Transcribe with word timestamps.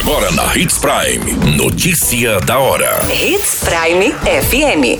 Agora 0.00 0.30
na 0.32 0.56
Hits 0.56 0.78
Prime. 0.78 1.56
Notícia 1.58 2.40
da 2.40 2.58
hora. 2.58 3.00
Hits 3.12 3.60
Prime 3.62 4.14
FM. 4.14 4.98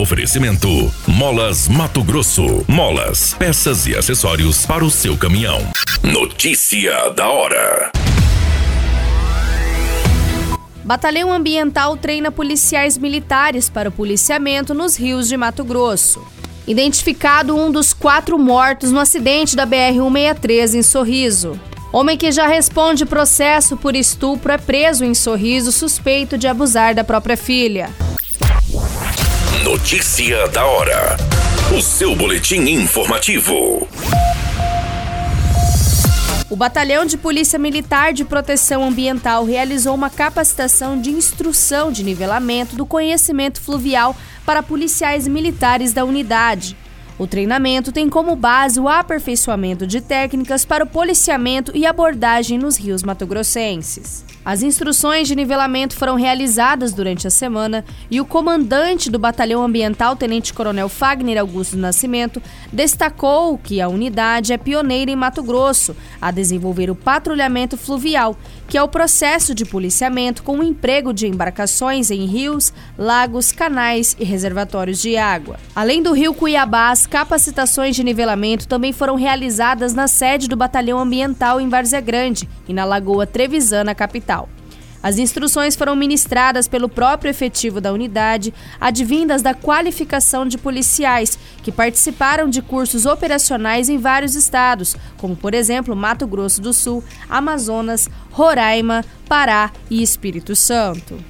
Oferecimento: 0.00 0.90
Molas 1.06 1.68
Mato 1.68 2.02
Grosso. 2.02 2.64
Molas, 2.66 3.34
peças 3.34 3.86
e 3.86 3.94
acessórios 3.94 4.64
para 4.64 4.82
o 4.82 4.90
seu 4.90 5.18
caminhão. 5.18 5.60
Notícia 6.02 7.10
da 7.10 7.28
hora. 7.28 7.92
Batalhão 10.82 11.30
Ambiental 11.30 11.94
treina 11.98 12.32
policiais 12.32 12.96
militares 12.96 13.68
para 13.68 13.90
o 13.90 13.92
policiamento 13.92 14.72
nos 14.72 14.96
rios 14.96 15.28
de 15.28 15.36
Mato 15.36 15.62
Grosso. 15.62 16.26
Identificado 16.66 17.54
um 17.54 17.70
dos 17.70 17.92
quatro 17.92 18.38
mortos 18.38 18.90
no 18.90 18.98
acidente 18.98 19.54
da 19.54 19.66
BR-163 19.66 20.74
em 20.74 20.82
Sorriso. 20.82 21.60
Homem 21.92 22.16
que 22.16 22.30
já 22.30 22.46
responde 22.46 23.04
processo 23.04 23.76
por 23.76 23.96
estupro 23.96 24.52
é 24.52 24.58
preso 24.58 25.04
em 25.04 25.12
Sorriso 25.12 25.72
suspeito 25.72 26.38
de 26.38 26.46
abusar 26.46 26.94
da 26.94 27.02
própria 27.02 27.36
filha. 27.36 27.90
Notícia 29.64 30.46
da 30.48 30.64
hora. 30.64 31.16
O 31.76 31.82
seu 31.82 32.14
boletim 32.14 32.60
informativo. 32.60 33.88
O 36.48 36.54
Batalhão 36.54 37.04
de 37.04 37.16
Polícia 37.16 37.58
Militar 37.58 38.12
de 38.12 38.24
Proteção 38.24 38.84
Ambiental 38.84 39.44
realizou 39.44 39.92
uma 39.92 40.10
capacitação 40.10 41.00
de 41.00 41.10
instrução 41.10 41.90
de 41.90 42.04
nivelamento 42.04 42.76
do 42.76 42.86
conhecimento 42.86 43.60
fluvial 43.60 44.16
para 44.46 44.62
policiais 44.62 45.26
militares 45.26 45.92
da 45.92 46.04
unidade. 46.04 46.76
O 47.20 47.26
treinamento 47.26 47.92
tem 47.92 48.08
como 48.08 48.34
base 48.34 48.80
o 48.80 48.88
aperfeiçoamento 48.88 49.86
de 49.86 50.00
técnicas 50.00 50.64
para 50.64 50.84
o 50.84 50.86
policiamento 50.86 51.70
e 51.74 51.84
abordagem 51.84 52.56
nos 52.56 52.78
rios 52.78 53.02
matogrossenses. 53.02 54.24
As 54.42 54.62
instruções 54.62 55.28
de 55.28 55.36
nivelamento 55.36 55.94
foram 55.94 56.14
realizadas 56.14 56.94
durante 56.94 57.26
a 57.26 57.30
semana 57.30 57.84
e 58.10 58.22
o 58.22 58.24
comandante 58.24 59.10
do 59.10 59.18
Batalhão 59.18 59.62
Ambiental, 59.62 60.16
Tenente 60.16 60.54
Coronel 60.54 60.88
Fagner 60.88 61.38
Augusto 61.38 61.76
Nascimento, 61.76 62.42
destacou 62.72 63.58
que 63.58 63.82
a 63.82 63.88
unidade 63.88 64.54
é 64.54 64.56
pioneira 64.56 65.10
em 65.10 65.16
Mato 65.16 65.42
Grosso 65.42 65.94
a 66.18 66.30
desenvolver 66.30 66.90
o 66.90 66.94
patrulhamento 66.94 67.76
fluvial, 67.76 68.34
que 68.66 68.78
é 68.78 68.82
o 68.82 68.88
processo 68.88 69.54
de 69.54 69.66
policiamento 69.66 70.42
com 70.42 70.58
o 70.58 70.64
emprego 70.64 71.12
de 71.12 71.26
embarcações 71.26 72.10
em 72.10 72.24
rios, 72.24 72.72
lagos, 72.96 73.52
canais 73.52 74.16
e 74.18 74.24
reservatórios 74.24 75.02
de 75.02 75.18
água. 75.18 75.58
Além 75.76 76.02
do 76.02 76.14
rio 76.14 76.32
Cuiabá, 76.32 76.90
as 76.90 77.06
capacitações 77.10 77.96
de 77.96 78.04
nivelamento 78.04 78.68
também 78.68 78.92
foram 78.92 79.16
realizadas 79.16 79.92
na 79.92 80.06
sede 80.06 80.48
do 80.48 80.56
Batalhão 80.56 80.98
Ambiental 80.98 81.60
em 81.60 81.68
Várzea 81.68 82.00
Grande 82.00 82.48
e 82.68 82.72
na 82.72 82.84
Lagoa 82.84 83.26
Trevisana, 83.26 83.94
capital. 83.94 84.48
As 85.02 85.18
instruções 85.18 85.74
foram 85.74 85.96
ministradas 85.96 86.68
pelo 86.68 86.88
próprio 86.88 87.30
efetivo 87.30 87.80
da 87.80 87.92
unidade, 87.92 88.52
advindas 88.80 89.42
da 89.42 89.54
qualificação 89.54 90.46
de 90.46 90.58
policiais 90.58 91.38
que 91.62 91.72
participaram 91.72 92.48
de 92.48 92.62
cursos 92.62 93.06
operacionais 93.06 93.88
em 93.88 93.98
vários 93.98 94.34
estados, 94.34 94.94
como 95.16 95.34
por 95.34 95.54
exemplo 95.54 95.96
Mato 95.96 96.26
Grosso 96.26 96.60
do 96.60 96.72
Sul, 96.72 97.02
Amazonas, 97.28 98.08
Roraima, 98.30 99.04
Pará 99.26 99.72
e 99.90 100.02
Espírito 100.02 100.54
Santo. 100.54 101.29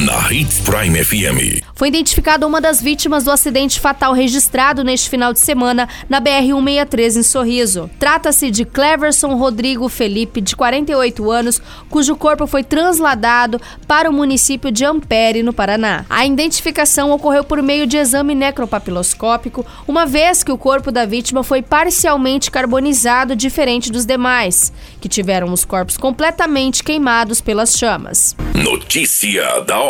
na 0.00 0.32
Hits 0.32 0.60
Prime 0.60 1.04
FM. 1.04 1.62
Foi 1.74 1.88
identificada 1.88 2.46
uma 2.46 2.58
das 2.58 2.80
vítimas 2.80 3.24
do 3.24 3.30
acidente 3.30 3.78
fatal 3.78 4.14
registrado 4.14 4.82
neste 4.82 5.10
final 5.10 5.30
de 5.32 5.40
semana 5.40 5.88
na 6.08 6.20
BR-163 6.20 7.18
em 7.18 7.22
Sorriso. 7.22 7.90
Trata-se 7.98 8.50
de 8.50 8.64
Cleverson 8.64 9.34
Rodrigo 9.34 9.88
Felipe, 9.90 10.40
de 10.40 10.56
48 10.56 11.30
anos, 11.30 11.60
cujo 11.90 12.16
corpo 12.16 12.46
foi 12.46 12.64
transladado 12.64 13.60
para 13.86 14.08
o 14.08 14.12
município 14.12 14.72
de 14.72 14.86
Ampere, 14.86 15.42
no 15.42 15.52
Paraná. 15.52 16.06
A 16.08 16.24
identificação 16.24 17.10
ocorreu 17.10 17.44
por 17.44 17.62
meio 17.62 17.86
de 17.86 17.98
exame 17.98 18.34
necropapiloscópico, 18.34 19.66
uma 19.86 20.06
vez 20.06 20.42
que 20.42 20.52
o 20.52 20.58
corpo 20.58 20.90
da 20.90 21.04
vítima 21.04 21.42
foi 21.42 21.60
parcialmente 21.60 22.50
carbonizado, 22.50 23.36
diferente 23.36 23.92
dos 23.92 24.06
demais, 24.06 24.72
que 24.98 25.10
tiveram 25.10 25.52
os 25.52 25.64
corpos 25.64 25.98
completamente 25.98 26.82
queimados 26.82 27.42
pelas 27.42 27.76
chamas. 27.76 28.34
Notícia 28.54 29.60
da 29.60 29.78
hora. 29.78 29.89